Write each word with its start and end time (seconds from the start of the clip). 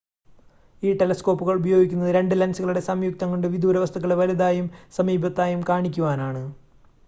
ഈ 0.83 0.91
ടെലസ്കോപ്പുകൾ 0.93 1.55
ഉപയോഗിക്കുന്നത് 1.59 2.09
2 2.15 2.39
ലെൻസുകളുടെ 2.39 2.83
സംയുക്തം 2.87 3.29
കൊണ്ട് 3.31 3.47
വിദൂരവസ്തുക്കളെ 3.53 4.17
വലുതായും 4.21 4.67
സമീപത്തായും 4.97 5.63
കാണിക്കുവാനാണ് 5.69 6.43